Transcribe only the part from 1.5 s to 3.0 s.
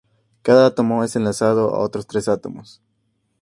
a otros tres átomos.